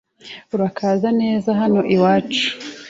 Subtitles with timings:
[0.53, 2.45] Urakaza neza hano I wacu